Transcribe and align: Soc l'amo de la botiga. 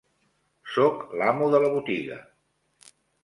Soc 0.75 1.03
l'amo 1.19 1.51
de 1.55 1.61
la 1.65 1.69
botiga. 1.75 2.17